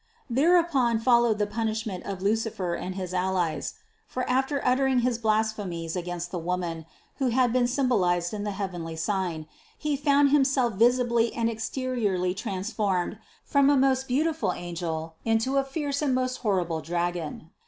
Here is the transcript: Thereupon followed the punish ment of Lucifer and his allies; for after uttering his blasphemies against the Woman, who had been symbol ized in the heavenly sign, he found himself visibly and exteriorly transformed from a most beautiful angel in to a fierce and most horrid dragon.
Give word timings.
Thereupon 0.31 0.97
followed 0.97 1.37
the 1.37 1.45
punish 1.45 1.85
ment 1.85 2.05
of 2.05 2.23
Lucifer 2.23 2.73
and 2.73 2.95
his 2.95 3.13
allies; 3.13 3.75
for 4.07 4.27
after 4.27 4.59
uttering 4.65 5.01
his 5.01 5.19
blasphemies 5.19 5.95
against 5.95 6.31
the 6.31 6.39
Woman, 6.39 6.87
who 7.17 7.27
had 7.27 7.53
been 7.53 7.67
symbol 7.67 8.03
ized 8.03 8.33
in 8.33 8.43
the 8.43 8.49
heavenly 8.49 8.95
sign, 8.95 9.45
he 9.77 9.95
found 9.95 10.31
himself 10.31 10.73
visibly 10.73 11.31
and 11.35 11.51
exteriorly 11.51 12.33
transformed 12.33 13.19
from 13.45 13.69
a 13.69 13.77
most 13.77 14.07
beautiful 14.07 14.53
angel 14.53 15.17
in 15.23 15.37
to 15.37 15.57
a 15.57 15.63
fierce 15.63 16.01
and 16.01 16.15
most 16.15 16.37
horrid 16.37 16.83
dragon. 16.83 17.51